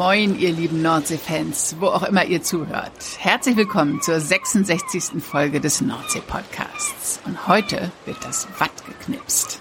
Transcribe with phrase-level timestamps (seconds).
[0.00, 2.90] Moin, ihr lieben Nordsee-Fans, wo auch immer ihr zuhört.
[3.18, 5.22] Herzlich willkommen zur 66.
[5.22, 7.20] Folge des Nordsee-Podcasts.
[7.26, 9.60] Und heute wird das Watt geknipst.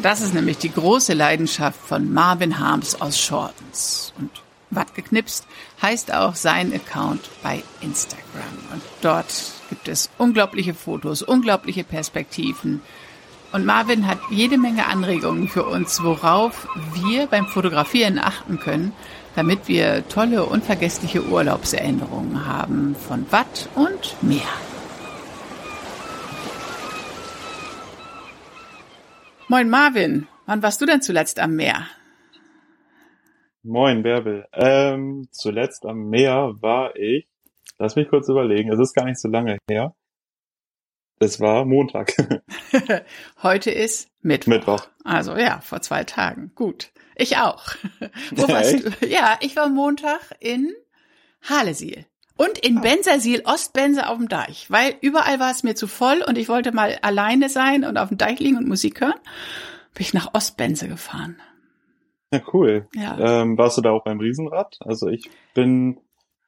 [0.00, 4.12] Das ist nämlich die große Leidenschaft von Marvin Harms aus Shortens.
[4.18, 4.32] Und
[4.70, 5.46] Watt geknipst
[5.80, 8.58] heißt auch sein Account bei Instagram.
[8.72, 9.32] Und dort
[9.68, 12.82] gibt es unglaubliche Fotos, unglaubliche Perspektiven,
[13.52, 18.92] und Marvin hat jede Menge Anregungen für uns, worauf wir beim Fotografieren achten können,
[19.36, 24.40] damit wir tolle, unvergessliche Urlaubserinnerungen haben von Watt und Meer.
[29.48, 31.86] Moin Marvin, wann warst du denn zuletzt am Meer?
[33.62, 34.46] Moin Bärbel.
[34.52, 37.28] Ähm, zuletzt am Meer war ich,
[37.78, 39.94] lass mich kurz überlegen, es ist gar nicht so lange her.
[41.18, 42.14] Es war Montag.
[43.42, 44.50] Heute ist Mittwoch.
[44.50, 44.88] Mittwoch.
[45.04, 46.52] Also ja, vor zwei Tagen.
[46.54, 46.92] Gut.
[47.16, 47.64] Ich auch.
[48.30, 49.06] Wo warst du?
[49.06, 50.72] Ja, ich war Montag in
[51.48, 52.06] Halesiel.
[52.36, 52.80] Und in ah.
[52.80, 56.72] Bensersiel, Ostbenser auf dem Deich, weil überall war es mir zu voll und ich wollte
[56.72, 59.20] mal alleine sein und auf dem Deich liegen und Musik hören.
[59.94, 61.36] Bin ich nach Ostbense gefahren.
[62.32, 62.88] Ja, cool.
[62.94, 63.42] Ja.
[63.42, 64.78] Ähm, warst du da auch beim Riesenrad?
[64.80, 65.98] Also ich bin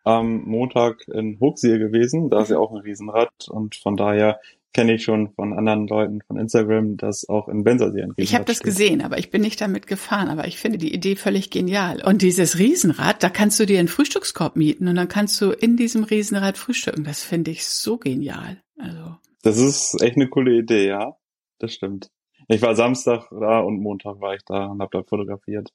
[0.04, 4.40] am Montag in Hochsiel gewesen, da ist ja auch ein Riesenrad und von daher
[4.72, 8.44] kenne ich schon von anderen Leuten von Instagram, dass auch in Benzersee ein Ich habe
[8.44, 10.28] das gesehen, aber ich bin nicht damit gefahren.
[10.28, 12.02] Aber ich finde die Idee völlig genial.
[12.02, 15.76] Und dieses Riesenrad, da kannst du dir einen Frühstückskorb mieten und dann kannst du in
[15.76, 17.04] diesem Riesenrad frühstücken.
[17.04, 18.62] Das finde ich so genial.
[18.78, 19.16] Also.
[19.42, 21.16] Das ist echt eine coole Idee, ja.
[21.58, 22.10] Das stimmt.
[22.48, 25.70] Ich war Samstag da und Montag war ich da und habe da fotografiert.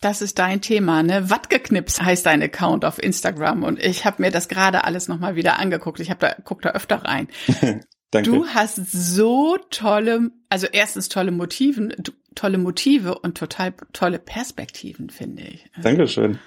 [0.00, 1.28] Das ist dein Thema, ne?
[1.28, 5.58] Wattgeknips heißt dein Account auf Instagram und ich habe mir das gerade alles nochmal wieder
[5.58, 5.98] angeguckt.
[5.98, 7.26] Ich habe da guck da öfter rein.
[8.10, 8.30] Danke.
[8.30, 11.92] Du hast so tolle, also erstens tolle Motiven,
[12.34, 15.66] tolle Motive und total tolle Perspektiven, finde ich.
[15.74, 16.38] Also, Dankeschön.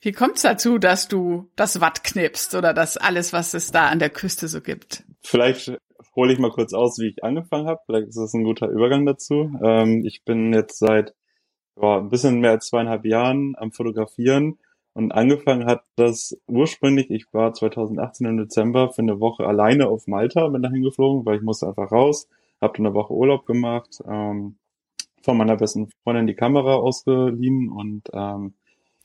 [0.00, 3.88] Wie kommt es dazu, dass du das Watt knippst oder das alles, was es da
[3.88, 5.04] an der Küste so gibt?
[5.22, 5.72] Vielleicht
[6.14, 7.80] hole ich mal kurz aus, wie ich angefangen habe.
[7.86, 9.52] Vielleicht ist das ein guter Übergang dazu.
[9.62, 11.14] Ähm, ich bin jetzt seit
[11.80, 14.58] ja, ein bisschen mehr als zweieinhalb Jahren am Fotografieren
[14.94, 20.06] und angefangen hat das ursprünglich, ich war 2018 im Dezember für eine Woche alleine auf
[20.06, 22.28] Malta, bin dahin geflogen, weil ich musste einfach raus,
[22.60, 24.56] habe dann eine Woche Urlaub gemacht, ähm,
[25.22, 28.54] von meiner besten Freundin die Kamera ausgeliehen und ähm,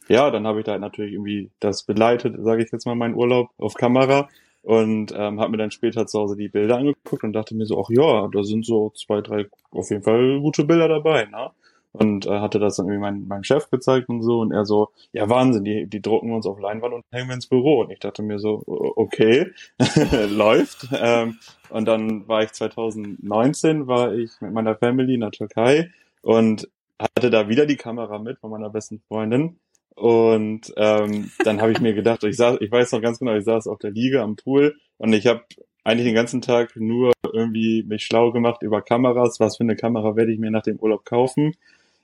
[0.10, 3.16] ja, dann habe ich da halt natürlich irgendwie das begleitet, sage ich jetzt mal, meinen
[3.16, 4.30] Urlaub auf Kamera
[4.64, 7.82] und ähm, habe mir dann später zu Hause die Bilder angeguckt und dachte mir so,
[7.82, 11.52] ach ja, da sind so zwei, drei auf jeden Fall gute Bilder dabei, ne?
[11.94, 14.90] Und äh, hatte das dann irgendwie mein, meinem Chef gezeigt und so und er so,
[15.14, 17.82] ja Wahnsinn, die, die drucken uns auf Leinwand und hängen wir ins Büro.
[17.82, 19.52] Und ich dachte mir so, okay,
[20.30, 20.88] läuft.
[21.00, 21.38] Ähm,
[21.70, 27.30] und dann war ich 2019, war ich mit meiner Family in der Türkei und hatte
[27.30, 29.58] da wieder die Kamera mit von meiner besten Freundin.
[29.96, 33.46] Und ähm, dann habe ich mir gedacht, ich saß, ich weiß noch ganz genau, ich
[33.46, 35.44] saß auf der Liege am Pool und ich habe
[35.84, 40.16] eigentlich den ganzen Tag nur irgendwie mich schlau gemacht über Kameras, was für eine Kamera
[40.16, 41.56] werde ich mir nach dem Urlaub kaufen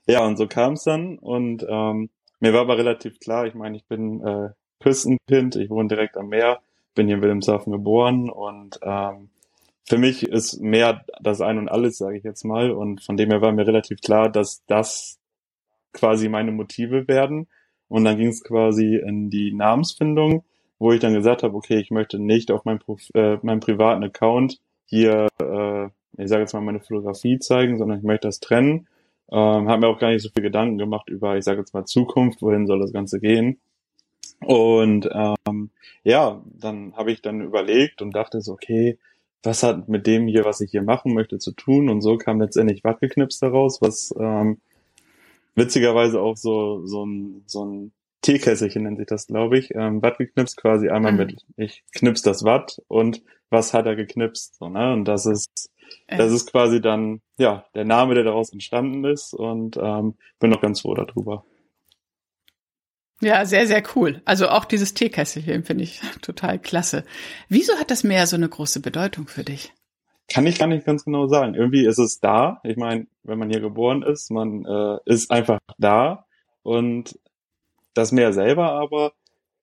[0.06, 1.18] ja, und so kam es dann.
[1.18, 2.10] Und ähm,
[2.40, 4.50] mir war aber relativ klar, ich meine, ich bin äh,
[4.80, 6.60] Küstenkind, ich wohne direkt am Meer,
[6.94, 9.30] bin hier in Wilhelmshaven geboren und ähm,
[9.86, 12.70] für mich ist Meer das Ein und Alles, sage ich jetzt mal.
[12.70, 15.18] Und von dem her war mir relativ klar, dass das
[15.92, 17.48] quasi meine Motive werden.
[17.88, 20.44] Und dann ging es quasi in die Namensfindung,
[20.78, 22.80] wo ich dann gesagt habe, okay, ich möchte nicht auf meinem,
[23.14, 28.04] äh, meinem privaten Account hier, äh, ich sage jetzt mal, meine Fotografie zeigen, sondern ich
[28.04, 28.86] möchte das trennen
[29.30, 31.84] ähm, habe mir auch gar nicht so viel Gedanken gemacht über, ich sage jetzt mal
[31.84, 33.58] Zukunft, wohin soll das Ganze gehen.
[34.40, 35.70] Und ähm,
[36.02, 38.98] ja, dann habe ich dann überlegt und dachte so, okay,
[39.42, 41.88] was hat mit dem hier, was ich hier machen möchte, zu tun?
[41.88, 44.58] Und so kam letztendlich Wattgeknips daraus, was ähm,
[45.54, 47.92] witzigerweise auch so so ein so ein
[48.22, 49.74] Teekesselchen nennt sich das, glaube ich.
[49.74, 51.18] Ähm, Wattgeknips quasi einmal mhm.
[51.18, 54.56] mit ich knips das Watt und was hat er geknipst?
[54.56, 54.92] So, ne?
[54.92, 55.70] Und das ist
[56.08, 60.60] das ist quasi dann, ja, der Name, der daraus entstanden ist und ähm, bin noch
[60.60, 61.44] ganz froh darüber.
[63.20, 64.20] Ja, sehr, sehr cool.
[64.24, 67.04] Also auch dieses Teekesselchen finde ich total klasse.
[67.48, 69.72] Wieso hat das Meer so eine große Bedeutung für dich?
[70.28, 71.54] Kann ich gar nicht ganz genau sagen.
[71.54, 72.60] Irgendwie ist es da.
[72.64, 76.26] Ich meine, wenn man hier geboren ist, man äh, ist einfach da
[76.62, 77.18] und
[77.94, 79.12] das Meer selber aber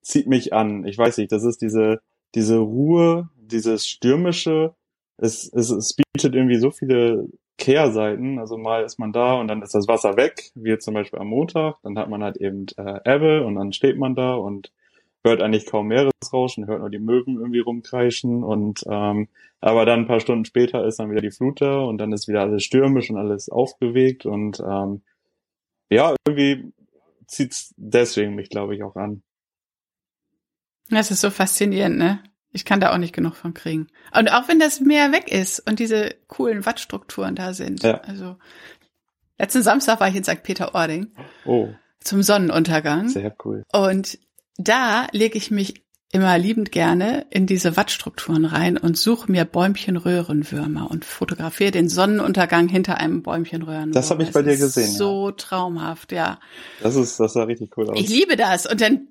[0.00, 0.86] zieht mich an.
[0.86, 2.00] Ich weiß nicht, das ist diese
[2.34, 4.74] diese Ruhe, dieses stürmische,
[5.22, 8.38] es, es, es bietet irgendwie so viele Kehrseiten.
[8.38, 11.20] Also mal ist man da und dann ist das Wasser weg, wie jetzt zum Beispiel
[11.20, 11.76] am Montag.
[11.82, 14.72] Dann hat man halt eben äh, Ebbe und dann steht man da und
[15.24, 19.28] hört eigentlich kaum Meeresrauschen, hört nur die Möwen irgendwie rumkreischen und ähm,
[19.60, 22.26] aber dann ein paar Stunden später ist dann wieder die Flut da und dann ist
[22.26, 25.02] wieder alles stürmisch und alles aufgewegt und ähm,
[25.88, 26.72] ja, irgendwie
[27.28, 29.22] zieht's deswegen mich, glaube ich, auch an.
[30.90, 32.24] Das ist so faszinierend, ne?
[32.52, 33.88] Ich kann da auch nicht genug von kriegen.
[34.16, 37.82] Und auch wenn das Meer weg ist und diese coolen Wattstrukturen da sind.
[37.82, 38.00] Ja.
[38.02, 38.36] Also
[39.38, 40.42] letzten Samstag war ich in St.
[40.42, 41.12] Peter-Ording.
[41.46, 41.68] Oh.
[42.00, 43.08] Zum Sonnenuntergang.
[43.08, 43.64] Sehr cool.
[43.72, 44.18] Und
[44.58, 45.82] da lege ich mich
[46.12, 52.68] immer liebend gerne in diese Wattstrukturen rein und suche mir Bäumchenröhrenwürmer und fotografiere den Sonnenuntergang
[52.68, 53.92] hinter einem Bäumchenröhrenwurm.
[53.92, 54.90] Das habe ich bei dir gesehen.
[54.90, 55.34] So ja.
[55.36, 56.38] traumhaft, ja.
[56.82, 57.98] Das ist, das sah richtig cool aus.
[57.98, 58.66] Ich liebe das.
[58.66, 59.08] Und dann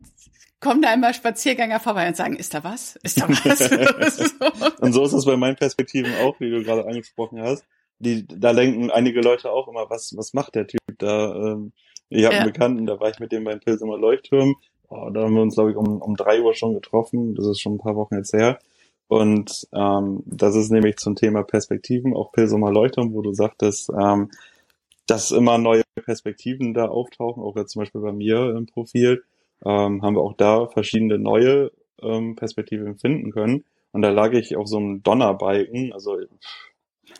[0.61, 2.95] kommen da immer Spaziergänger vorbei und sagen, ist da was?
[3.03, 4.33] Ist da was?
[4.79, 7.65] und so ist es bei meinen Perspektiven auch, wie du gerade angesprochen hast.
[7.99, 11.35] Die, da denken einige Leute auch immer, was, was macht der Typ da?
[11.35, 11.73] Ähm,
[12.09, 12.41] ich habe ja.
[12.41, 14.55] einen Bekannten, da war ich mit dem beim Pilsumer Leuchtturm
[14.91, 17.35] oh, da haben wir uns, glaube ich, um, um drei Uhr schon getroffen.
[17.35, 18.59] Das ist schon ein paar Wochen jetzt her.
[19.07, 24.29] Und ähm, das ist nämlich zum Thema Perspektiven, auch Pilsumer Leuchtturm, wo du sagtest, ähm,
[25.07, 29.23] dass immer neue Perspektiven da auftauchen, auch jetzt zum Beispiel bei mir im Profil,
[29.65, 31.71] ähm, haben wir auch da verschiedene neue
[32.01, 33.65] ähm, Perspektiven finden können.
[33.91, 36.17] Und da lag ich auf so einem Donnerbalken, also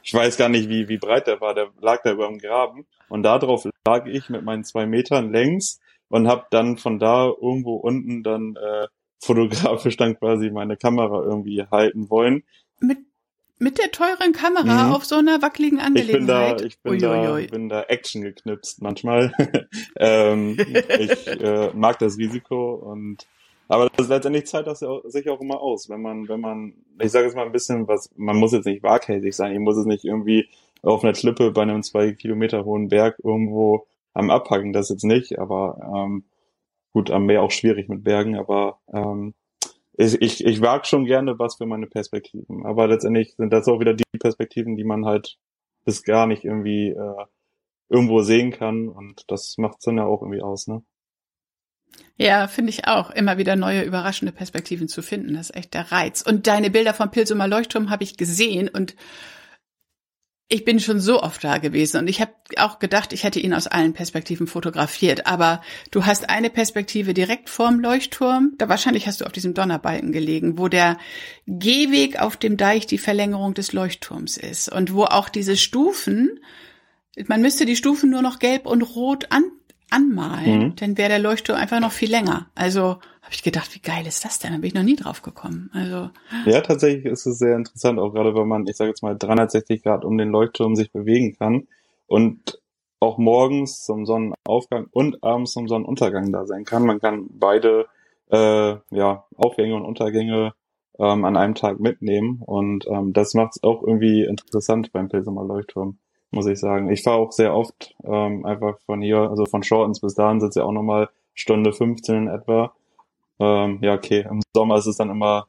[0.03, 2.85] ich weiß gar nicht, wie, wie breit der war, der lag da über dem Graben.
[3.09, 7.25] Und da drauf lag ich mit meinen zwei Metern längs und habe dann von da
[7.25, 8.87] irgendwo unten dann äh,
[9.23, 12.43] fotografisch dann quasi meine Kamera irgendwie halten wollen.
[12.79, 12.97] Mit
[13.61, 14.93] mit der teuren Kamera mhm.
[14.93, 16.61] auf so einer wackeligen Angelegenheit.
[16.61, 19.33] Ich bin da, ich bin da, bin da Action geknipst manchmal.
[19.97, 23.27] ähm, ich äh, mag das Risiko und
[23.67, 27.27] aber das letztendlich zahlt das sich auch immer aus, wenn man, wenn man, ich sage
[27.27, 30.03] jetzt mal ein bisschen was, man muss jetzt nicht waghalsig sein, ich muss es nicht
[30.03, 30.49] irgendwie
[30.81, 35.39] auf einer Klippe bei einem zwei Kilometer hohen Berg irgendwo am Abhaken, das jetzt nicht,
[35.39, 36.25] aber ähm,
[36.91, 39.35] gut, am Meer auch schwierig mit Bergen, aber ähm,
[40.01, 42.65] ich, ich, ich wage schon gerne was für meine Perspektiven.
[42.65, 45.37] Aber letztendlich sind das auch wieder die Perspektiven, die man halt
[45.85, 47.25] bis gar nicht irgendwie äh,
[47.89, 50.83] irgendwo sehen kann und das macht's dann ja auch irgendwie aus, ne?
[52.15, 53.09] Ja, finde ich auch.
[53.09, 55.33] Immer wieder neue, überraschende Perspektiven zu finden.
[55.33, 56.21] Das ist echt der Reiz.
[56.21, 58.95] Und deine Bilder vom Pilsumer Leuchtturm habe ich gesehen und
[60.51, 63.53] ich bin schon so oft da gewesen und ich habe auch gedacht, ich hätte ihn
[63.53, 65.25] aus allen Perspektiven fotografiert.
[65.25, 65.61] Aber
[65.91, 68.51] du hast eine Perspektive direkt vorm Leuchtturm.
[68.57, 70.97] Da wahrscheinlich hast du auf diesem Donnerbalken gelegen, wo der
[71.47, 76.41] Gehweg auf dem Deich die Verlängerung des Leuchtturms ist und wo auch diese Stufen,
[77.27, 79.43] man müsste die Stufen nur noch gelb und rot an,
[79.89, 80.75] anmalen, mhm.
[80.75, 82.49] dann wäre der Leuchtturm einfach noch viel länger.
[82.55, 82.99] Also
[83.31, 84.51] habe ich gedacht, wie geil ist das denn?
[84.51, 85.69] Da bin ich noch nie drauf gekommen.
[85.73, 86.09] Also
[86.45, 89.83] ja, tatsächlich ist es sehr interessant, auch gerade wenn man, ich sage jetzt mal, 360
[89.83, 91.65] Grad um den Leuchtturm sich bewegen kann
[92.07, 92.59] und
[92.99, 96.85] auch morgens zum Sonnenaufgang und abends zum Sonnenuntergang da sein kann.
[96.85, 97.85] Man kann beide
[98.31, 100.53] äh, ja, Aufgänge und Untergänge
[100.99, 105.45] ähm, an einem Tag mitnehmen und ähm, das macht es auch irgendwie interessant beim Pilsumer
[105.45, 105.99] Leuchtturm,
[106.31, 106.91] muss ich sagen.
[106.91, 110.55] Ich fahre auch sehr oft ähm, einfach von hier, also von Shortens bis dahin es
[110.55, 112.73] ja auch nochmal Stunde 15 in etwa
[113.41, 115.47] ähm, ja, okay, im Sommer ist es dann immer,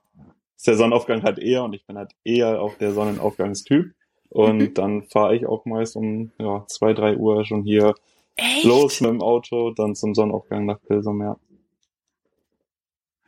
[0.57, 3.93] ist der Sonnenaufgang halt eher und ich bin halt eher auch der Sonnenaufgangstyp.
[4.31, 4.75] Und mhm.
[4.75, 7.95] dann fahre ich auch meist um ja, zwei, drei Uhr schon hier
[8.35, 8.65] Echt?
[8.65, 11.37] los mit dem Auto, dann zum Sonnenaufgang nach Pilsum, ja.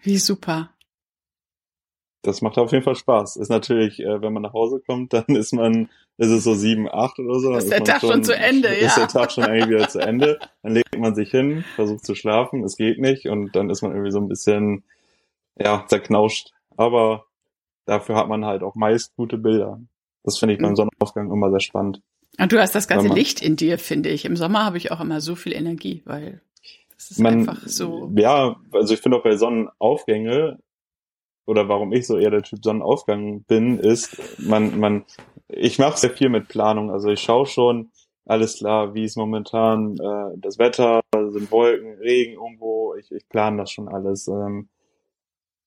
[0.02, 0.73] Wie super
[2.24, 3.36] das macht auf jeden Fall Spaß.
[3.36, 6.88] Ist natürlich, äh, wenn man nach Hause kommt, dann ist man, ist es so sieben,
[6.90, 7.54] acht oder so.
[7.54, 8.86] Ist der Tag schon, schon, zu Ende, ist ja.
[8.86, 10.38] Ist der Tag schon eigentlich wieder zu Ende.
[10.62, 13.92] Dann legt man sich hin, versucht zu schlafen, es geht nicht und dann ist man
[13.92, 14.84] irgendwie so ein bisschen,
[15.56, 16.52] ja, zerknauscht.
[16.76, 17.26] Aber
[17.84, 19.80] dafür hat man halt auch meist gute Bilder.
[20.22, 20.76] Das finde ich beim mhm.
[20.76, 22.00] Sonnenaufgang immer sehr spannend.
[22.38, 24.24] Und du hast das ganze man, Licht in dir, finde ich.
[24.24, 26.40] Im Sommer habe ich auch immer so viel Energie, weil
[26.96, 28.10] das ist man, einfach so.
[28.16, 30.58] Ja, also ich finde auch bei Sonnenaufgänge
[31.46, 35.04] oder warum ich so eher der Typ Sonnenaufgang bin, ist, man, man,
[35.48, 36.90] ich mache sehr viel mit Planung.
[36.90, 37.90] Also ich schaue schon,
[38.26, 43.58] alles klar, wie ist momentan äh, das Wetter, sind Wolken, Regen irgendwo, ich, ich plane
[43.58, 44.28] das schon alles.
[44.28, 44.68] Ähm,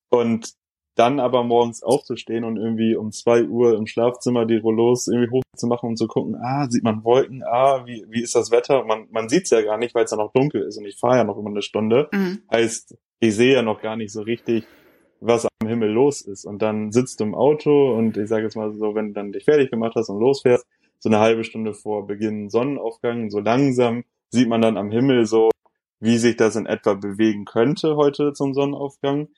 [0.10, 0.54] und
[0.96, 5.90] dann aber morgens aufzustehen und irgendwie um zwei Uhr im Schlafzimmer die Rollos irgendwie hochzumachen
[5.90, 8.84] und zu gucken, ah, sieht man Wolken, ah, wie, wie ist das Wetter?
[8.84, 11.18] Man, man sieht's ja gar nicht, weil es ja noch dunkel ist und ich fahre
[11.18, 12.10] ja noch immer eine Stunde.
[12.12, 12.42] Mhm.
[12.52, 14.66] Heißt, ich sehe ja noch gar nicht so richtig,
[15.20, 16.46] was am Himmel los ist.
[16.46, 19.32] Und dann sitzt du im Auto und ich sage jetzt mal so, wenn du dann
[19.32, 20.66] dich fertig gemacht hast und losfährst,
[21.00, 25.50] so eine halbe Stunde vor Beginn Sonnenaufgang, so langsam sieht man dann am Himmel so,
[26.00, 29.30] wie sich das in etwa bewegen könnte heute zum Sonnenaufgang.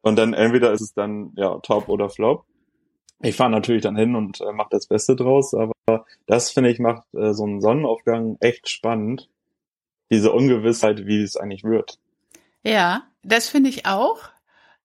[0.00, 2.44] Und dann entweder ist es dann ja top oder flop.
[3.22, 6.80] ich fahre natürlich dann hin und äh, mache das Beste draus, aber das finde ich
[6.80, 9.28] macht äh, so einen Sonnenaufgang echt spannend.
[10.10, 11.98] Diese Ungewissheit, wie es eigentlich wird.
[12.64, 14.31] Ja, das finde ich auch.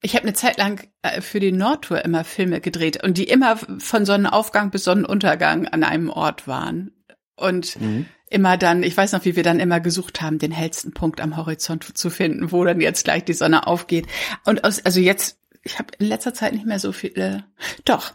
[0.02, 3.58] Ich habe eine Zeit lang äh, für die Nordtour immer Filme gedreht und die immer
[3.58, 6.92] von Sonnenaufgang bis Sonnenuntergang an einem Ort waren.
[7.36, 8.06] Und mhm.
[8.30, 11.38] immer dann, ich weiß noch, wie wir dann immer gesucht haben, den hellsten Punkt am
[11.38, 14.08] Horizont zu finden, wo dann jetzt gleich die Sonne aufgeht.
[14.46, 17.46] Und aus, also jetzt, ich habe in letzter Zeit nicht mehr so viele.
[17.86, 18.14] Doch,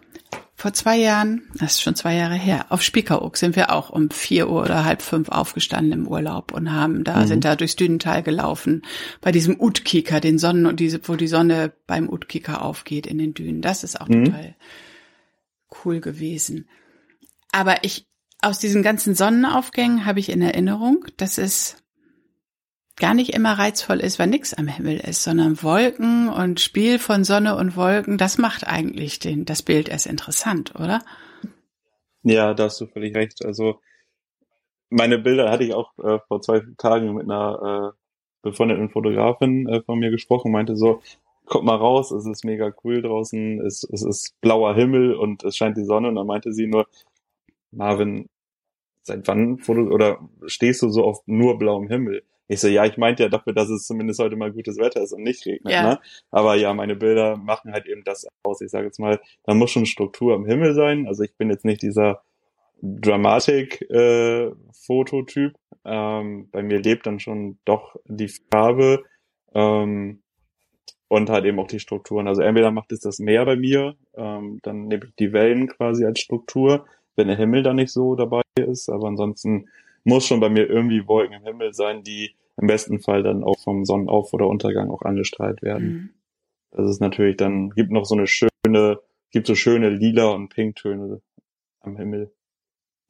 [0.63, 4.11] vor zwei Jahren, das ist schon zwei Jahre her, auf Spiekeroog sind wir auch um
[4.11, 7.27] vier Uhr oder halb fünf aufgestanden im Urlaub und haben da, mhm.
[7.27, 8.83] sind da durchs Dünental gelaufen,
[9.21, 13.35] bei diesem Utkiker, den Sonnen und diese, wo die Sonne beim Utkiker aufgeht in den
[13.35, 13.61] Dünen.
[13.61, 14.27] Das ist auch mhm.
[14.27, 14.55] total
[15.85, 16.69] cool gewesen.
[17.51, 18.07] Aber ich,
[18.41, 21.82] aus diesen ganzen Sonnenaufgängen habe ich in Erinnerung, dass es
[22.97, 27.25] gar nicht immer reizvoll ist, wenn nichts am Himmel ist, sondern Wolken und Spiel von
[27.25, 31.01] Sonne und Wolken, das macht eigentlich den, das Bild erst interessant, oder?
[32.23, 33.45] Ja, da hast du völlig recht.
[33.45, 33.81] Also
[34.91, 37.99] meine Bilder hatte ich auch äh, vor zwei Tagen mit einer äh,
[38.43, 41.01] befreundeten Fotografin äh, von mir gesprochen, meinte so,
[41.47, 45.57] kommt mal raus, es ist mega cool draußen, es, es ist blauer Himmel und es
[45.57, 46.87] scheint die Sonne und dann meinte sie nur,
[47.71, 48.29] Marvin,
[49.03, 52.23] seit wann foto oder stehst du so auf nur blauem Himmel?
[52.49, 55.13] Ich so, ja, ich meinte ja dafür, dass es zumindest heute mal gutes Wetter ist
[55.13, 55.73] und nicht regnet.
[55.73, 55.83] Ja.
[55.83, 56.01] Ne?
[56.31, 58.61] Aber ja, meine Bilder machen halt eben das aus.
[58.61, 61.07] Ich sage jetzt mal, da muss schon Struktur am Himmel sein.
[61.07, 62.23] Also ich bin jetzt nicht dieser
[62.83, 65.53] Dramatik-Fototyp.
[65.53, 69.05] Äh, ähm, bei mir lebt dann schon doch die Farbe
[69.55, 70.23] ähm,
[71.09, 72.29] und halt eben auch die Strukturen.
[72.29, 76.05] Also entweder macht es das Meer bei mir, ähm, dann nehme ich die Wellen quasi
[76.05, 78.89] als Struktur, wenn der Himmel da nicht so dabei ist.
[78.89, 79.69] Aber ansonsten
[80.05, 83.59] muss schon bei mir irgendwie Wolken im Himmel sein, die im besten Fall dann auch
[83.61, 85.87] vom Sonnenauf- oder Untergang auch angestrahlt werden.
[85.87, 86.11] Mhm.
[86.71, 91.21] Das ist natürlich dann, gibt noch so eine schöne, gibt so schöne lila und pinktöne
[91.81, 92.33] am Himmel.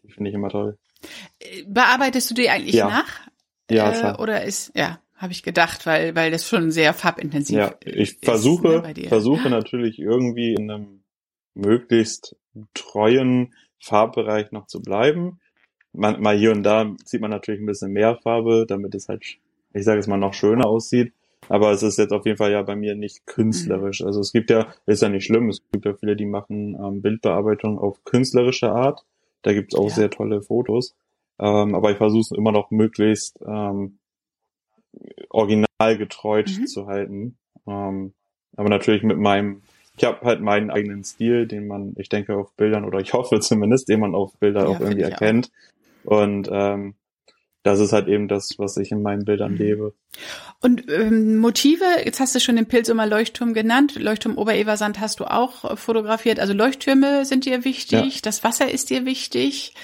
[0.02, 0.78] Die finde ich immer toll.
[1.66, 2.88] Bearbeitest du die eigentlich ja.
[2.88, 3.20] nach?
[3.70, 7.74] Ja, äh, Oder ist, ja, habe ich gedacht, weil, weil das schon sehr farbintensiv ja,
[7.84, 8.24] ich ist.
[8.24, 11.04] versuche, ne, versuche natürlich irgendwie in einem
[11.54, 12.36] möglichst
[12.74, 15.40] treuen Farbbereich noch zu bleiben
[15.92, 19.24] man, mal hier und da sieht man natürlich ein bisschen mehr Farbe, damit es halt,
[19.72, 21.12] ich sage es mal, noch schöner aussieht.
[21.48, 24.00] Aber es ist jetzt auf jeden Fall ja bei mir nicht künstlerisch.
[24.00, 24.06] Mhm.
[24.06, 27.02] Also es gibt ja, ist ja nicht schlimm, es gibt ja viele, die machen ähm,
[27.02, 29.04] Bildbearbeitung auf künstlerische Art.
[29.42, 29.94] Da gibt's auch ja.
[29.94, 30.94] sehr tolle Fotos.
[31.40, 33.98] Ähm, aber ich versuche es immer noch möglichst ähm,
[35.30, 36.66] originalgetreu mhm.
[36.66, 37.36] zu halten.
[37.66, 38.12] Ähm,
[38.56, 39.62] aber natürlich mit meinem,
[39.96, 43.40] ich habe halt meinen eigenen Stil, den man, ich denke, auf Bildern oder ich hoffe
[43.40, 45.46] zumindest, den man auf Bilder ja, auch irgendwie erkennt.
[45.46, 45.71] Auch.
[46.04, 46.94] Und ähm,
[47.62, 49.94] das ist halt eben das, was ich in meinen Bildern lebe.
[50.60, 55.24] Und ähm, Motive, jetzt hast du schon den Pilsumer Leuchtturm genannt, Leuchtturm Obereversand hast du
[55.24, 56.40] auch fotografiert.
[56.40, 58.20] Also Leuchttürme sind dir wichtig, ja.
[58.22, 59.74] das Wasser ist dir wichtig.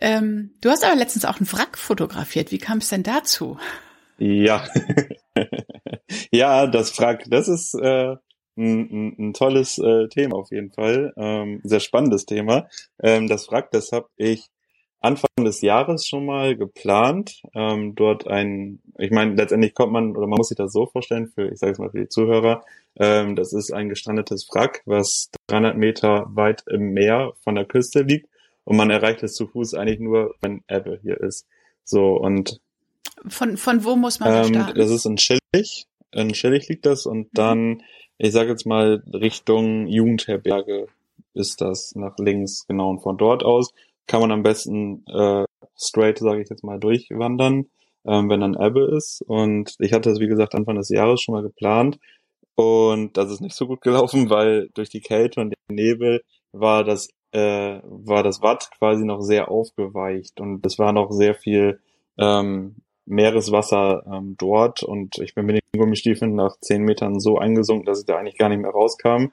[0.00, 2.52] Ähm, du hast aber letztens auch einen Wrack fotografiert.
[2.52, 3.58] Wie kam es denn dazu?
[4.18, 4.66] Ja,
[6.30, 8.16] ja, das Wrack, das ist äh,
[8.56, 12.68] ein, ein, ein tolles äh, Thema auf jeden Fall, ähm, sehr spannendes Thema.
[13.02, 14.50] Ähm, das Wrack, das habe ich
[15.00, 20.26] Anfang des Jahres schon mal geplant, ähm, dort ein, ich meine, letztendlich kommt man, oder
[20.26, 22.62] man muss sich das so vorstellen, für, ich sage es mal für die Zuhörer,
[22.96, 28.02] ähm, das ist ein gestrandetes Wrack, was 300 Meter weit im Meer von der Küste
[28.02, 28.28] liegt
[28.64, 31.46] und man erreicht es zu Fuß eigentlich nur, wenn Ebbe hier ist.
[31.82, 32.60] So, und
[33.26, 34.78] von, von wo muss man ähm, starten?
[34.78, 37.30] Das ist in Schillig, in Schillig liegt das und mhm.
[37.32, 37.82] dann,
[38.18, 40.88] ich sage jetzt mal Richtung Jugendherberge
[41.32, 43.72] ist das nach links, genau, und von dort aus
[44.10, 45.44] kann man am besten äh,
[45.78, 47.66] straight, sage ich jetzt mal, durchwandern,
[48.04, 49.22] ähm, wenn dann Ebbe ist.
[49.22, 52.00] Und ich hatte das, wie gesagt, Anfang des Jahres schon mal geplant.
[52.56, 56.82] Und das ist nicht so gut gelaufen, weil durch die Kälte und den Nebel war
[56.82, 61.78] das, äh, war das Watt quasi noch sehr aufgeweicht und es war noch sehr viel
[62.18, 67.86] ähm, Meereswasser ähm, dort und ich bin mit den Gummistiefeln nach zehn Metern so eingesunken,
[67.86, 69.28] dass ich da eigentlich gar nicht mehr rauskam.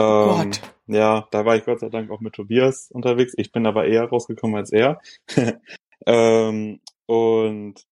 [0.00, 0.60] Oh ähm, Gott.
[0.86, 3.34] Ja, da war ich Gott sei Dank auch mit Tobias unterwegs.
[3.36, 5.00] Ich bin aber eher rausgekommen als er.
[6.06, 7.86] ähm, und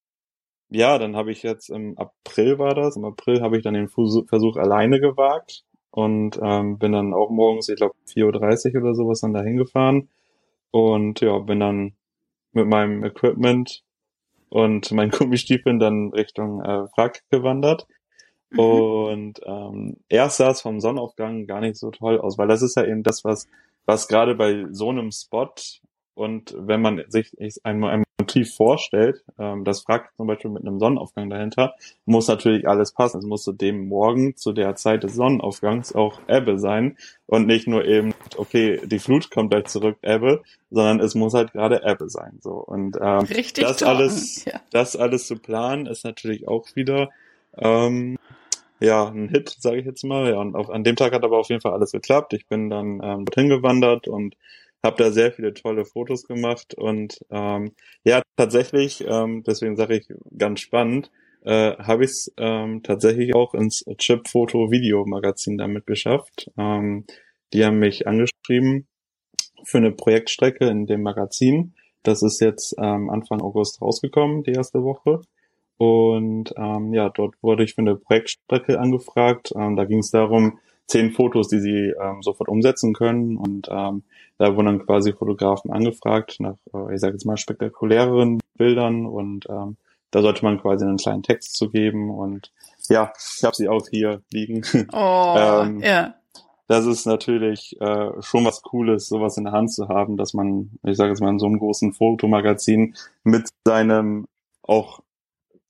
[0.70, 2.96] ja, dann habe ich jetzt im April war das.
[2.96, 7.68] Im April habe ich dann den Versuch alleine gewagt und ähm, bin dann auch morgens,
[7.68, 10.08] ich glaube 4.30 Uhr oder sowas dann dahin gefahren
[10.70, 11.94] und ja, bin dann
[12.52, 13.82] mit meinem Equipment
[14.50, 17.86] und meinen Gummistiefeln dann Richtung äh, Wrack gewandert.
[18.50, 18.58] Mhm.
[18.58, 22.76] Und ähm, erst sah es vom Sonnenaufgang gar nicht so toll aus, weil das ist
[22.76, 23.48] ja eben das, was,
[23.86, 25.52] was gerade bei so einem Spot
[26.14, 30.80] und wenn man sich einmal, einmal Motiv vorstellt, ähm, das fragt zum Beispiel mit einem
[30.80, 31.74] Sonnenaufgang dahinter,
[32.04, 33.18] muss natürlich alles passen.
[33.18, 37.68] Es muss zu dem Morgen, zu der Zeit des Sonnenaufgangs auch Ebbe sein und nicht
[37.68, 42.10] nur eben, okay, die Flut kommt gleich zurück, Ebbe, sondern es muss halt gerade Ebbe
[42.10, 42.38] sein.
[42.42, 44.60] So und ähm, Richtig das alles, ja.
[44.72, 47.10] das alles zu planen, ist natürlich auch wieder
[47.56, 48.18] ähm,
[48.80, 50.30] ja, ein Hit, sage ich jetzt mal.
[50.30, 52.32] Ja, und auf, an dem Tag hat aber auf jeden Fall alles geklappt.
[52.32, 54.36] Ich bin dann ähm, dorthin gewandert und
[54.82, 57.72] habe da sehr viele tolle Fotos gemacht und ähm,
[58.04, 60.06] ja, tatsächlich, ähm, deswegen sage ich
[60.36, 61.10] ganz spannend,
[61.44, 66.50] äh, habe ich es ähm, tatsächlich auch ins Chip-Foto-Video-Magazin damit geschafft.
[66.56, 67.06] Ähm,
[67.52, 68.86] die haben mich angeschrieben
[69.64, 71.74] für eine Projektstrecke in dem Magazin.
[72.02, 75.20] Das ist jetzt ähm, Anfang August rausgekommen, die erste Woche.
[75.78, 79.52] Und ähm, ja, dort wurde ich für eine Projektstrecke angefragt.
[79.56, 83.36] Ähm, da ging es darum, zehn Fotos, die sie ähm, sofort umsetzen können.
[83.36, 84.02] Und ähm,
[84.38, 89.06] da wurden dann quasi Fotografen angefragt nach, äh, ich sage jetzt mal, spektakuläreren Bildern.
[89.06, 89.76] Und ähm,
[90.10, 92.10] da sollte man quasi einen kleinen Text zu geben.
[92.10, 92.50] Und
[92.88, 94.62] ja, ich habe sie auch hier liegen.
[94.92, 96.14] Oh, Ähm, ja.
[96.66, 100.70] das ist natürlich äh, schon was Cooles, sowas in der Hand zu haben, dass man,
[100.82, 104.26] ich sage jetzt mal, in so einem großen Fotomagazin mit seinem
[104.62, 105.00] auch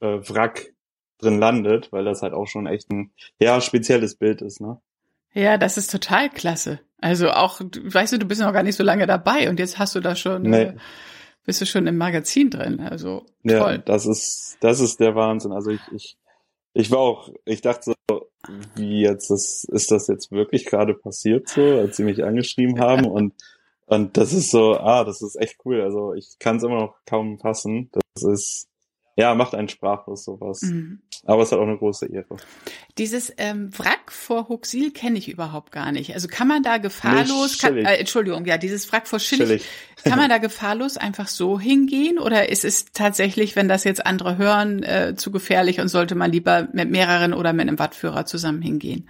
[0.01, 0.73] äh, Wrack
[1.19, 4.81] drin landet, weil das halt auch schon echt ein ja spezielles Bild ist, ne?
[5.35, 6.81] Ja, das ist total klasse.
[7.01, 9.95] Also auch, weißt du, du bist noch gar nicht so lange dabei und jetzt hast
[9.95, 10.63] du da schon, Nee.
[10.63, 10.75] äh,
[11.45, 12.81] bist du schon im Magazin drin.
[12.81, 13.83] Also Ja, toll.
[13.85, 15.53] das ist das ist der Wahnsinn.
[15.53, 16.17] Also ich ich
[16.75, 18.29] ich war auch, ich dachte so,
[18.77, 23.07] wie jetzt das ist das jetzt wirklich gerade passiert so, als sie mich angeschrieben haben
[23.07, 23.35] und
[23.87, 25.81] und das ist so, ah, das ist echt cool.
[25.81, 27.91] Also ich kann es immer noch kaum fassen.
[28.15, 28.69] Das ist
[29.19, 30.63] ja macht einen sprachlos sowas.
[30.63, 31.01] Mhm.
[31.27, 32.37] Aber es hat auch eine große Ehre.
[32.97, 36.15] Dieses ähm, Wrack vor Huxil kenne ich überhaupt gar nicht.
[36.15, 37.87] Also kann man da gefahrlos, kann, Schillig.
[37.87, 39.65] äh, Entschuldigung, ja, dieses Wrack vor Schillig, Chillig.
[40.05, 44.39] kann man da gefahrlos einfach so hingehen oder ist es tatsächlich, wenn das jetzt andere
[44.39, 48.63] hören, äh, zu gefährlich und sollte man lieber mit mehreren oder mit einem Wattführer zusammen
[48.63, 49.09] hingehen?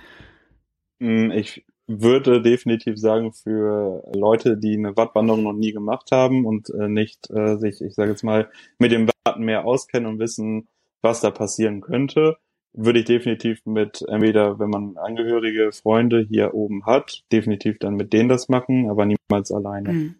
[0.99, 6.68] Mm, Ich würde definitiv sagen, für Leute, die eine Wattwanderung noch nie gemacht haben und
[6.70, 10.68] äh, nicht äh, sich, ich sage jetzt mal, mit dem Watt mehr auskennen und wissen,
[11.01, 12.37] was da passieren könnte,
[12.74, 18.12] würde ich definitiv mit entweder, wenn man Angehörige, Freunde hier oben hat, definitiv dann mit
[18.12, 19.92] denen das machen, aber niemals alleine.
[19.92, 20.14] Mhm.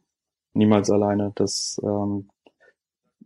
[0.55, 1.33] Niemals alleine.
[1.35, 2.31] Das, ähm,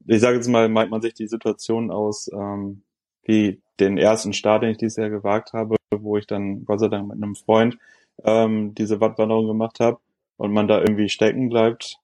[0.06, 2.82] ich sage jetzt mal, meint man sich die Situation aus, ähm,
[3.22, 6.88] wie den ersten Start, den ich dieses Jahr gewagt habe, wo ich dann Gott sei
[6.88, 7.78] Dank mit einem Freund
[8.24, 9.98] ähm, diese Wattwanderung gemacht habe
[10.36, 11.98] und man da irgendwie stecken bleibt.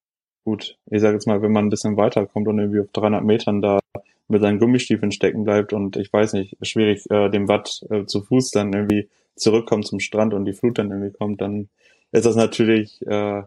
[0.44, 3.60] Gut, ich sage jetzt mal, wenn man ein bisschen weiterkommt und irgendwie auf 300 Metern
[3.60, 3.80] da
[4.28, 8.22] mit seinen Gummistiefeln stecken bleibt und ich weiß nicht, schwierig äh, dem Watt äh, zu
[8.22, 11.68] Fuß dann irgendwie zurückkommt zum Strand und die Flut dann irgendwie kommt, dann
[12.12, 13.42] ist das natürlich äh,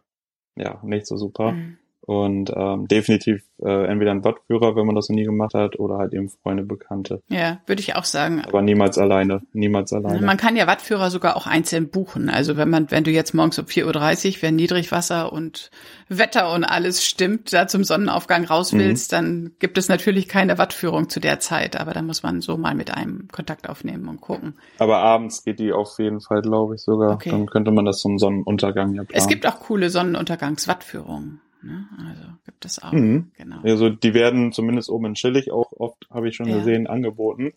[0.55, 1.53] ja nicht so super.
[1.53, 1.77] Mhm.
[2.03, 5.97] Und ähm, definitiv äh, entweder ein Wattführer, wenn man das noch nie gemacht hat, oder
[5.99, 7.21] halt eben Freunde, Bekannte.
[7.29, 8.41] Ja, würde ich auch sagen.
[8.43, 9.43] Aber niemals alleine.
[9.53, 10.25] Niemals alleine.
[10.25, 12.29] Man kann ja Wattführer sogar auch einzeln buchen.
[12.29, 15.69] Also wenn man, wenn du jetzt morgens um 4.30 Uhr, wenn Niedrigwasser und
[16.09, 18.79] Wetter und alles stimmt, da zum Sonnenaufgang raus Mhm.
[18.79, 21.79] willst, dann gibt es natürlich keine Wattführung zu der Zeit.
[21.79, 24.55] Aber da muss man so mal mit einem Kontakt aufnehmen und gucken.
[24.79, 27.13] Aber abends geht die auf jeden Fall, glaube ich, sogar.
[27.13, 27.29] Okay.
[27.29, 29.17] Dann könnte man das zum Sonnenuntergang ja planen.
[29.21, 31.41] Es gibt auch coole Sonnenuntergangswattführungen.
[31.63, 31.87] Ne?
[32.07, 32.91] Also gibt es auch.
[32.91, 33.31] Mhm.
[33.37, 33.61] Genau.
[33.63, 36.57] Also die werden zumindest oben in Schillig auch oft, habe ich schon Ja.
[36.57, 37.53] gesehen, angeboten,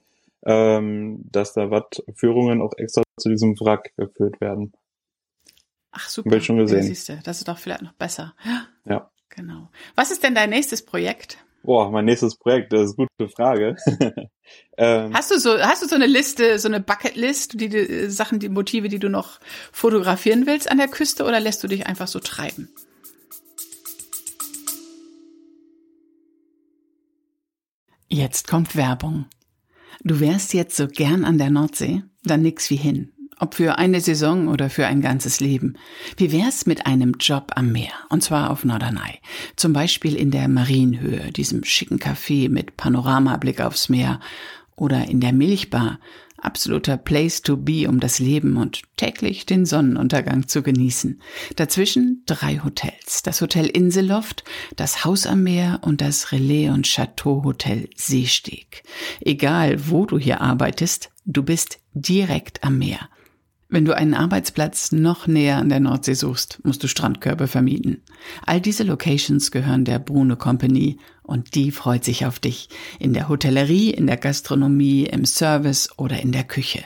[0.47, 4.73] ähm, dass da Wattführungen auch extra zu diesem Wrack geführt werden.
[5.93, 6.31] Ach super.
[6.31, 6.79] Hab ich schon gesehen.
[6.79, 8.35] Ja, siehst du, das ist doch vielleicht noch besser.
[8.45, 9.11] Ja, Ja.
[9.29, 9.71] genau.
[9.95, 11.39] Was ist denn dein nächstes Projekt?
[11.63, 13.77] Boah, mein nächstes Projekt, das ist eine gute Frage.
[14.77, 18.39] ähm, Hast du so, hast du so eine Liste, so eine Bucketlist, die, die Sachen,
[18.39, 19.41] die Motive, die du noch
[19.73, 22.69] fotografieren willst an der Küste oder lässt du dich einfach so treiben?
[28.15, 29.25] Jetzt kommt Werbung.
[30.05, 32.05] Du wärst jetzt so gern an der Nordsee?
[32.23, 33.11] Dann nix wie hin.
[33.41, 35.75] Ob für eine Saison oder für ein ganzes Leben.
[36.17, 37.91] Wie wär's mit einem Job am Meer?
[38.11, 39.19] Und zwar auf Norderney.
[39.57, 44.21] Zum Beispiel in der Marienhöhe, diesem schicken Café mit Panoramablick aufs Meer.
[44.77, 45.99] Oder in der Milchbar.
[46.45, 51.21] Absoluter Place to be, um das Leben und täglich den Sonnenuntergang zu genießen.
[51.57, 53.23] Dazwischen drei Hotels.
[53.23, 54.45] Das Hotel Inselloft,
[54.77, 58.83] das Haus am Meer und das Relais und Chateau Hotel Seesteg.
[59.21, 63.09] Egal, wo du hier arbeitest, du bist direkt am Meer.
[63.69, 68.03] Wenn du einen Arbeitsplatz noch näher an der Nordsee suchst, musst du Strandkörbe vermieten.
[68.45, 72.69] All diese Locations gehören der Brune Company und die freut sich auf dich.
[72.99, 76.85] In der Hotellerie, in der Gastronomie, im Service oder in der Küche.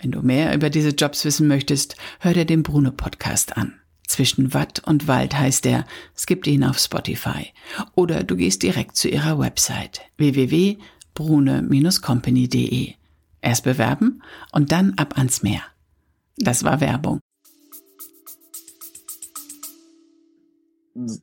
[0.00, 3.74] Wenn du mehr über diese Jobs wissen möchtest, hör dir den Brune Podcast an.
[4.06, 5.84] Zwischen Watt und Wald heißt er.
[6.14, 7.48] Es gibt ihn auf Spotify.
[7.94, 12.94] Oder du gehst direkt zu ihrer Website www.brune-company.de.
[13.42, 15.60] Erst bewerben und dann ab ans Meer.
[16.38, 17.20] Das war Werbung.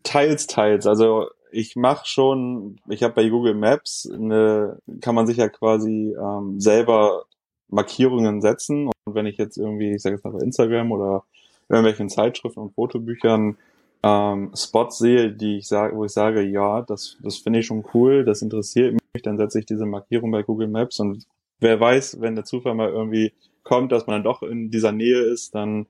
[0.03, 0.87] Teils, teils.
[0.87, 6.15] Also ich mache schon, ich habe bei Google Maps eine, kann man sich ja quasi
[6.17, 7.25] ähm, selber
[7.69, 8.87] Markierungen setzen.
[8.87, 11.23] Und wenn ich jetzt irgendwie, ich sage jetzt mal bei Instagram oder
[11.69, 13.57] irgendwelchen Zeitschriften und Fotobüchern
[14.03, 17.85] ähm, Spots sehe, die ich sage, wo ich sage, ja, das, das finde ich schon
[17.93, 21.25] cool, das interessiert mich, dann setze ich diese Markierung bei Google Maps und
[21.59, 23.33] wer weiß, wenn der Zufall mal irgendwie
[23.65, 25.87] kommt, dass man dann doch in dieser Nähe ist, dann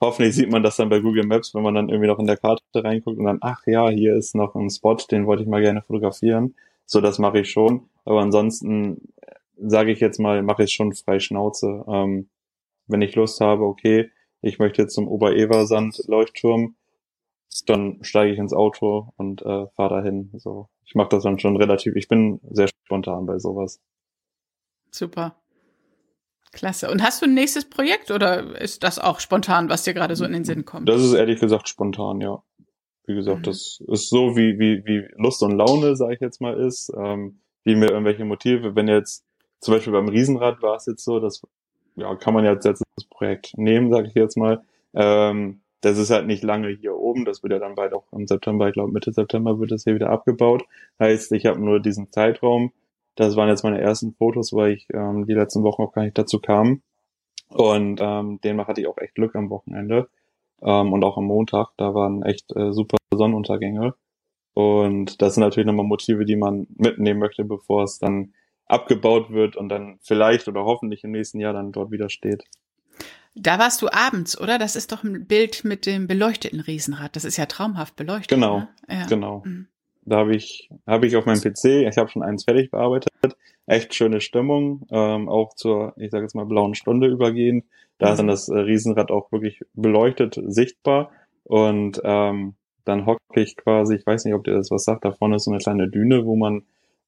[0.00, 2.36] hoffentlich sieht man das dann bei Google Maps, wenn man dann irgendwie noch in der
[2.36, 5.62] Karte reinguckt und dann, ach ja, hier ist noch ein Spot, den wollte ich mal
[5.62, 6.54] gerne fotografieren.
[6.84, 7.88] So, das mache ich schon.
[8.04, 9.12] Aber ansonsten
[9.56, 11.84] sage ich jetzt mal, mache ich schon frei Schnauze.
[11.88, 12.28] Ähm,
[12.86, 14.10] wenn ich Lust habe, okay,
[14.42, 16.76] ich möchte jetzt zum Ober-Eversand-Leuchtturm,
[17.66, 20.30] dann steige ich ins Auto und äh, fahre dahin.
[20.34, 21.96] So, ich mache das dann schon relativ.
[21.96, 23.80] Ich bin sehr spontan bei sowas.
[24.90, 25.36] Super.
[26.56, 26.90] Klasse.
[26.90, 30.24] Und hast du ein nächstes Projekt oder ist das auch spontan, was dir gerade so
[30.24, 30.88] in den Sinn kommt?
[30.88, 32.42] Das ist ehrlich gesagt spontan, ja.
[33.06, 33.44] Wie gesagt, mhm.
[33.44, 36.92] das ist so wie, wie, wie Lust und Laune, sage ich jetzt mal, ist.
[36.96, 39.24] Ähm, wie mir irgendwelche Motive, wenn jetzt
[39.60, 41.42] zum Beispiel beim Riesenrad war es jetzt so, das
[41.96, 44.62] ja, kann man jetzt jetzt das Projekt nehmen, sage ich jetzt mal.
[44.94, 48.26] Ähm, das ist halt nicht lange hier oben, das wird ja dann bald auch im
[48.26, 50.64] September, ich glaube Mitte September wird das hier wieder abgebaut.
[50.98, 52.72] Heißt, ich habe nur diesen Zeitraum.
[53.16, 56.16] Das waren jetzt meine ersten Fotos, weil ich ähm, die letzten Wochen auch gar nicht
[56.16, 56.82] dazu kam.
[57.48, 60.08] Und ähm, demnach hatte ich auch echt Glück am Wochenende.
[60.62, 63.94] Ähm, und auch am Montag, da waren echt äh, super Sonnenuntergänge.
[64.54, 68.32] Und das sind natürlich nochmal Motive, die man mitnehmen möchte, bevor es dann
[68.66, 72.44] abgebaut wird und dann vielleicht oder hoffentlich im nächsten Jahr dann dort wieder steht.
[73.34, 74.58] Da warst du abends, oder?
[74.58, 77.16] Das ist doch ein Bild mit dem beleuchteten Riesenrad.
[77.16, 78.30] Das ist ja traumhaft beleuchtet.
[78.30, 78.68] Genau, ne?
[78.88, 79.06] ja.
[79.06, 79.42] genau.
[79.44, 79.68] Mhm.
[80.06, 83.12] Da habe ich, habe ich auf meinem PC, ich habe schon eins fertig bearbeitet,
[83.66, 87.64] echt schöne Stimmung, ähm, auch zur, ich sage jetzt mal, blauen Stunde übergehend.
[87.98, 88.12] Da mhm.
[88.12, 91.10] ist dann das äh, Riesenrad auch wirklich beleuchtet, sichtbar.
[91.44, 95.12] Und ähm, dann hocke ich quasi, ich weiß nicht, ob dir das was sagt, da
[95.12, 96.62] vorne ist so eine kleine Düne, wo man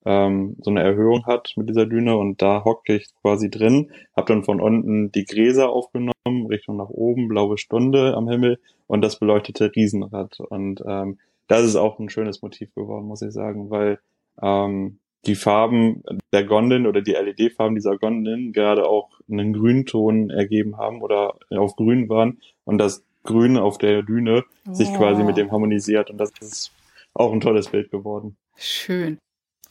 [0.05, 4.33] ähm, so eine Erhöhung hat mit dieser Düne und da hocke ich quasi drin, habe
[4.33, 6.13] dann von unten die Gräser aufgenommen,
[6.49, 10.41] Richtung nach oben, blaue Stunde am Himmel und das beleuchtete Riesenrad.
[10.41, 13.99] Und ähm, das ist auch ein schönes Motiv geworden, muss ich sagen, weil
[14.41, 20.77] ähm, die Farben der Gondeln oder die LED-Farben dieser Gondeln gerade auch einen Grünton ergeben
[20.77, 24.75] haben oder auf grün waren und das Grün auf der Düne oh.
[24.75, 26.73] sich quasi mit dem harmonisiert und das ist
[27.15, 28.37] auch ein tolles Bild geworden.
[28.57, 29.19] Schön.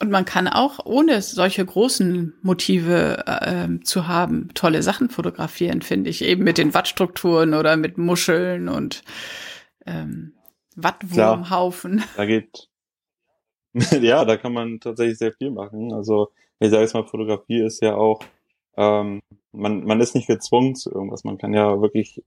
[0.00, 6.10] Und man kann auch, ohne solche großen Motive äh, zu haben, tolle Sachen fotografieren, finde
[6.10, 6.22] ich.
[6.22, 9.02] Eben mit den Wattstrukturen oder mit Muscheln und
[9.86, 10.34] ähm,
[10.82, 11.98] Wattwurmhaufen.
[11.98, 12.68] Klar, da geht,
[14.02, 15.92] ja, da kann man tatsächlich sehr viel machen.
[15.92, 18.20] Also, ich sage jetzt mal, Fotografie ist ja auch,
[18.76, 19.20] ähm,
[19.52, 21.24] man, man ist nicht gezwungen zu irgendwas.
[21.24, 22.22] Man kann ja wirklich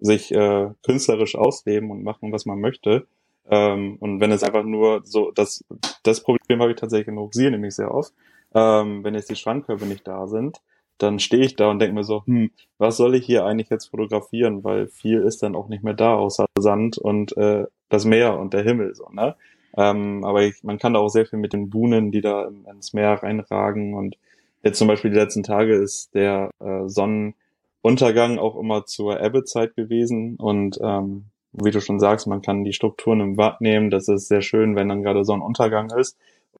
[0.00, 3.06] sich äh, künstlerisch ausleben und machen, was man möchte.
[3.48, 5.64] Ähm, und wenn es einfach nur so, das,
[6.02, 8.12] das Problem habe ich tatsächlich in Ruxier nämlich sehr oft.
[8.54, 10.60] Ähm, wenn jetzt die Strandkörbe nicht da sind,
[10.98, 13.86] dann stehe ich da und denke mir so, hm, was soll ich hier eigentlich jetzt
[13.86, 14.62] fotografieren?
[14.64, 18.52] Weil viel ist dann auch nicht mehr da, außer Sand und äh, das Meer und
[18.52, 19.36] der Himmel, so, ne?
[19.76, 22.92] Ähm, aber ich, man kann da auch sehr viel mit den Buhnen, die da ins
[22.92, 23.94] Meer reinragen.
[23.94, 24.16] Und
[24.62, 30.36] jetzt zum Beispiel die letzten Tage ist der äh, Sonnenuntergang auch immer zur Ebbezeit gewesen.
[30.36, 33.90] Und ähm, wie du schon sagst, man kann die Strukturen im Watt nehmen.
[33.90, 36.16] Das ist sehr schön, wenn dann gerade Sonnenuntergang ist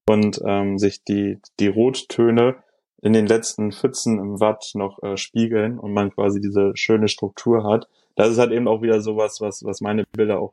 [0.07, 2.57] und ähm, sich die, die Rottöne
[3.01, 7.65] in den letzten Pfützen im Watt noch äh, spiegeln und man quasi diese schöne Struktur
[7.65, 7.89] hat.
[8.17, 10.53] Das ist halt eben auch wieder sowas, was, was meine Bilder auch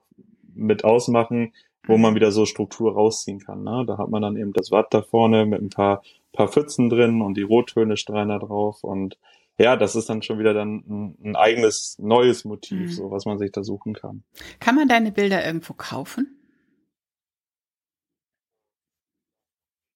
[0.62, 1.54] mit ausmachen,
[1.88, 3.63] wo man wieder so Struktur rausziehen kann.
[3.63, 3.84] Ne?
[3.88, 7.21] Da hat man dann eben das Watt da vorne mit ein paar, paar Pfützen drin
[7.21, 9.17] und die Rottöne strahlen da drauf und
[9.58, 12.91] ja, das ist dann schon wieder dann ein, ein eigenes neues Motiv, mhm.
[12.91, 14.24] so was man sich da suchen kann.
[14.60, 16.38] Kann man deine Bilder irgendwo kaufen?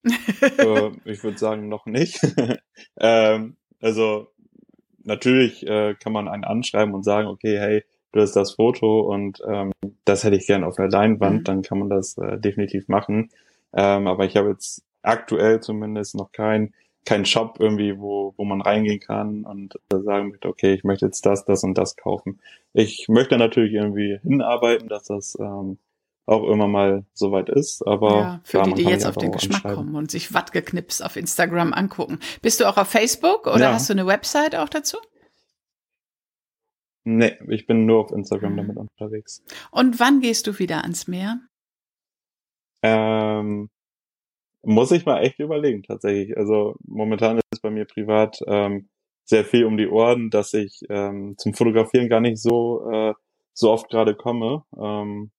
[0.03, 2.19] äh, ich würde sagen, noch nicht.
[2.99, 4.27] ähm, also
[5.03, 7.83] natürlich äh, kann man einen anschreiben und sagen, okay, hey,
[8.15, 9.71] du hast das Foto und ähm,
[10.05, 11.43] das hätte ich gerne auf einer Leinwand, mhm.
[11.43, 13.29] dann kann man das äh, definitiv machen.
[13.73, 16.73] Ähm, aber ich habe jetzt aktuell zumindest noch kein
[17.05, 21.23] kein Shop irgendwie, wo, wo man reingehen kann und sagen möchte, okay, ich möchte jetzt
[21.25, 22.39] das, das und das kaufen.
[22.73, 25.77] Ich möchte natürlich irgendwie hinarbeiten, dass das ähm,
[26.25, 29.75] auch immer mal soweit ist, aber ja, für klar, die, die jetzt auf den Geschmack
[29.75, 32.17] kommen und sich Wattgeknips auf Instagram angucken.
[32.41, 33.73] Bist du auch auf Facebook oder ja.
[33.73, 34.97] hast du eine Website auch dazu?
[37.07, 38.57] Nee, ich bin nur auf Instagram mhm.
[38.57, 39.43] damit unterwegs.
[39.71, 41.39] Und wann gehst du wieder ans Meer?
[42.81, 43.69] Ähm,
[44.63, 46.35] muss ich mal echt überlegen, tatsächlich.
[46.35, 48.89] Also momentan ist es bei mir privat ähm,
[49.23, 53.13] sehr viel um die Ohren, dass ich ähm, zum Fotografieren gar nicht so, äh,
[53.53, 54.63] so oft gerade komme.
[54.75, 55.31] Ähm,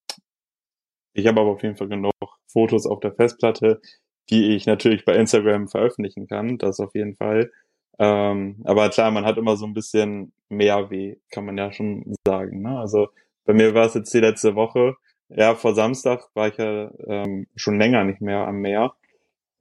[1.13, 2.13] ich habe aber auf jeden Fall genug
[2.47, 3.81] Fotos auf der Festplatte,
[4.29, 6.57] die ich natürlich bei Instagram veröffentlichen kann.
[6.57, 7.51] Das auf jeden Fall.
[7.99, 12.15] Ähm, aber klar, man hat immer so ein bisschen mehr weh, kann man ja schon
[12.25, 12.61] sagen.
[12.61, 12.79] Ne?
[12.79, 13.09] Also
[13.45, 14.95] bei mir war es jetzt die letzte Woche.
[15.29, 18.93] Ja, vor Samstag war ich ja ähm, schon länger nicht mehr am Meer.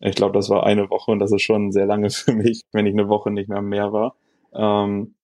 [0.01, 2.87] Ich glaube, das war eine Woche und das ist schon sehr lange für mich, wenn
[2.87, 4.17] ich eine Woche nicht mehr am Meer war.
[4.55, 5.15] Ähm,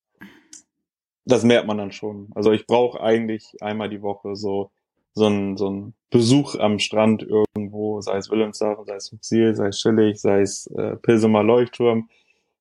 [1.24, 2.30] das merkt man dann schon.
[2.34, 4.70] Also ich brauche eigentlich einmal die Woche so
[5.14, 9.68] so ein, so ein Besuch am Strand irgendwo, sei es Wilhelmshaven, sei es Ziel, sei
[9.68, 12.08] es Schillig, sei es äh, Pilsumer Leuchtturm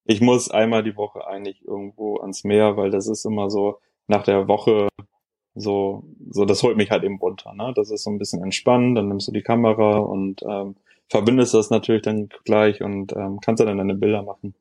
[0.06, 4.24] ich muss einmal die Woche eigentlich irgendwo ans Meer, weil das ist immer so nach
[4.24, 4.90] der Woche
[5.56, 7.54] so, so das holt mich halt eben runter.
[7.54, 7.74] Ne?
[7.76, 10.76] Das ist so ein bisschen entspannt, dann nimmst du die Kamera und ähm,
[11.10, 14.56] verbindest das natürlich dann gleich und ähm, kannst dann deine Bilder machen.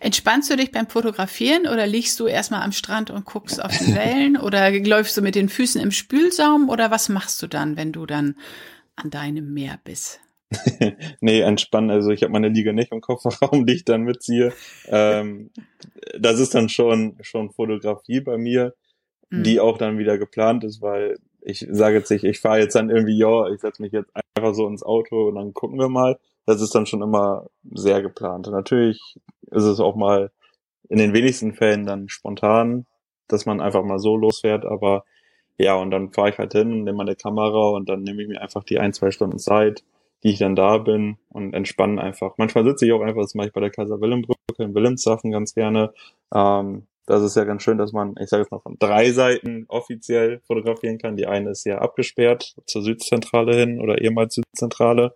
[0.00, 3.94] Entspannst du dich beim Fotografieren oder liegst du erstmal am Strand und guckst auf die
[3.94, 7.92] Wellen oder läufst du mit den Füßen im Spülsaum oder was machst du dann, wenn
[7.92, 8.36] du dann
[8.94, 10.20] an deinem Meer bist?
[11.20, 11.90] nee, entspannen.
[11.90, 14.52] Also ich habe meine Liege nicht im Kofferraum, die ich dann mitziehe.
[14.86, 15.50] Ähm,
[16.18, 18.74] das ist dann schon schon Fotografie bei mir,
[19.30, 19.42] mhm.
[19.42, 22.90] die auch dann wieder geplant ist, weil ich sage jetzt nicht, ich fahre jetzt dann
[22.90, 26.18] irgendwie, ja, ich setze mich jetzt einfach so ins Auto und dann gucken wir mal.
[26.44, 28.46] Das ist dann schon immer sehr geplant.
[28.46, 29.00] Und natürlich
[29.50, 30.30] ist es auch mal
[30.88, 32.86] in den wenigsten Fällen dann spontan,
[33.28, 35.04] dass man einfach mal so losfährt, aber
[35.58, 38.40] ja, und dann fahre ich halt hin, nehme meine Kamera und dann nehme ich mir
[38.40, 39.82] einfach die ein, zwei Stunden Zeit
[40.22, 42.34] die ich dann da bin und entspannen einfach.
[42.38, 45.30] Manchmal sitze ich auch einfach, das mache ich bei der Kaiser Wilhelm Brücke in Wilhelmshaven
[45.30, 45.92] ganz gerne.
[46.34, 49.64] Ähm, das ist ja ganz schön, dass man, ich sage jetzt mal, von drei Seiten
[49.68, 51.16] offiziell fotografieren kann.
[51.16, 55.14] Die eine ist ja abgesperrt zur Südzentrale hin oder ehemals Südzentrale.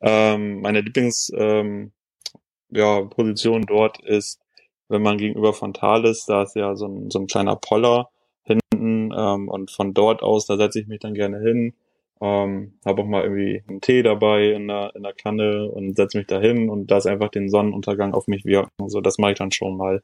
[0.00, 1.92] Ähm, meine Lieblings ähm,
[2.70, 3.02] ja,
[3.66, 4.40] dort ist,
[4.88, 8.10] wenn man gegenüber von Thales, da ist ja so ein, so ein kleiner Poller
[8.42, 11.74] hinten ähm, und von dort aus, da setze ich mich dann gerne hin,
[12.20, 16.18] ähm, habe auch mal irgendwie einen Tee dabei in der, in der Kanne und setze
[16.18, 18.88] mich da hin und lasse einfach den Sonnenuntergang auf mich wirken.
[18.88, 20.02] So, das mache ich dann schon mal.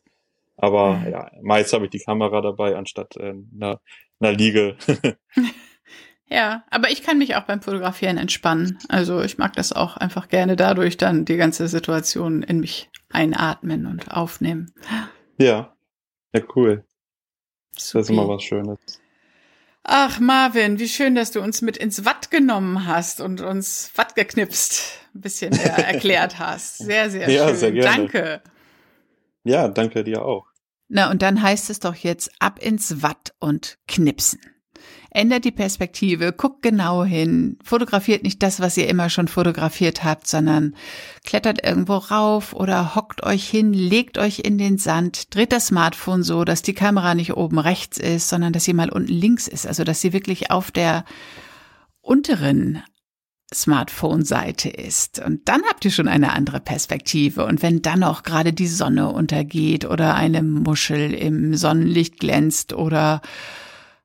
[0.57, 1.11] Aber mhm.
[1.11, 3.81] ja, meist habe ich die Kamera dabei anstatt äh, einer,
[4.21, 4.77] einer Liege.
[6.29, 8.79] ja, aber ich kann mich auch beim Fotografieren entspannen.
[8.89, 13.87] Also ich mag das auch einfach gerne dadurch dann die ganze Situation in mich einatmen
[13.87, 14.75] und aufnehmen.
[15.39, 15.75] Ja,
[16.35, 16.85] ja, cool.
[17.77, 17.99] Super.
[18.01, 18.79] Das ist immer was Schönes.
[19.85, 24.15] Ach, Marvin, wie schön, dass du uns mit ins Watt genommen hast und uns Watt
[24.15, 26.79] geknipst ein bisschen erklärt hast.
[26.79, 27.57] Sehr, sehr ja, schön.
[27.57, 27.97] Sehr gerne.
[27.97, 28.43] Danke.
[29.45, 30.47] Ja, danke dir auch.
[30.89, 34.41] Na, und dann heißt es doch jetzt ab ins Watt und knipsen.
[35.15, 40.27] Ändert die Perspektive, guckt genau hin, fotografiert nicht das, was ihr immer schon fotografiert habt,
[40.27, 40.75] sondern
[41.23, 46.23] klettert irgendwo rauf oder hockt euch hin, legt euch in den Sand, dreht das Smartphone
[46.23, 49.67] so, dass die Kamera nicht oben rechts ist, sondern dass sie mal unten links ist,
[49.67, 51.05] also dass sie wirklich auf der
[52.01, 52.83] unteren
[53.53, 55.23] Smartphone-Seite ist.
[55.23, 57.45] Und dann habt ihr schon eine andere Perspektive.
[57.45, 63.21] Und wenn dann auch gerade die Sonne untergeht oder eine Muschel im Sonnenlicht glänzt oder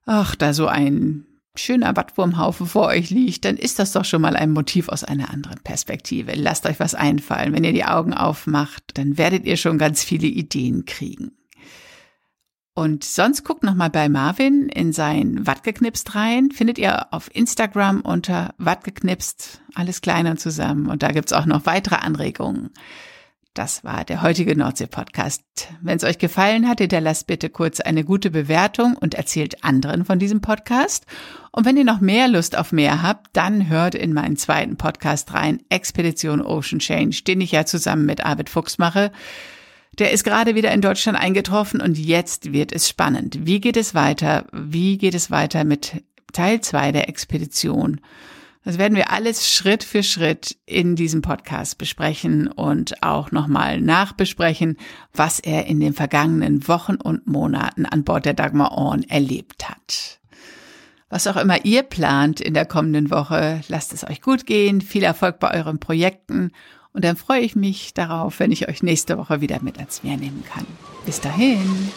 [0.07, 4.35] ach, da so ein schöner Wattwurmhaufen vor euch liegt, dann ist das doch schon mal
[4.35, 6.33] ein Motiv aus einer anderen Perspektive.
[6.35, 7.53] Lasst euch was einfallen.
[7.53, 11.31] Wenn ihr die Augen aufmacht, dann werdet ihr schon ganz viele Ideen kriegen.
[12.73, 16.51] Und sonst guckt noch mal bei Marvin in sein Wattgeknipst rein.
[16.51, 20.85] Findet ihr auf Instagram unter Wattgeknipst, alles klein und zusammen.
[20.85, 22.69] Und da gibt's auch noch weitere Anregungen.
[23.57, 25.41] Das war der heutige Nordsee-Podcast.
[25.81, 30.19] Wenn es euch gefallen hat, lasst bitte kurz eine gute Bewertung und erzählt anderen von
[30.19, 31.07] diesem Podcast.
[31.51, 35.33] Und wenn ihr noch mehr Lust auf mehr habt, dann hört in meinen zweiten Podcast
[35.33, 39.11] rein, Expedition Ocean Change, den ich ja zusammen mit Arvid Fuchs mache.
[39.97, 43.39] Der ist gerade wieder in Deutschland eingetroffen und jetzt wird es spannend.
[43.47, 44.45] Wie geht es weiter?
[44.53, 48.01] Wie geht es weiter mit Teil zwei der Expedition?
[48.67, 54.75] Das werden wir alles Schritt für Schritt in diesem Podcast besprechen und auch nochmal nachbesprechen,
[55.13, 60.19] was er in den vergangenen Wochen und Monaten an Bord der Dagmar Orn erlebt hat.
[61.09, 65.03] Was auch immer ihr plant in der kommenden Woche, lasst es euch gut gehen, viel
[65.03, 66.51] Erfolg bei euren Projekten
[66.91, 70.17] und dann freue ich mich darauf, wenn ich euch nächste Woche wieder mit ans Meer
[70.17, 70.67] nehmen kann.
[71.05, 71.89] Bis dahin.